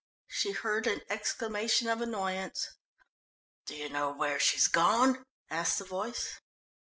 She 0.29 0.53
heard 0.53 0.87
an 0.87 1.03
exclamation 1.11 1.87
of 1.87 2.01
annoyance. 2.01 2.69
"Do 3.67 3.75
you 3.75 3.87
know 3.87 4.11
where 4.11 4.39
she's 4.39 4.67
gone?" 4.67 5.23
asked 5.47 5.77
the 5.77 5.85
voice. 5.85 6.39